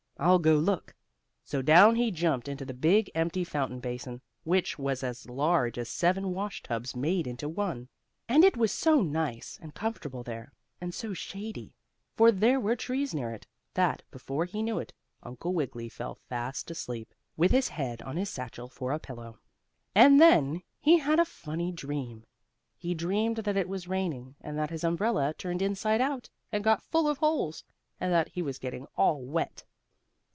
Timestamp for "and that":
24.39-24.69, 27.99-28.29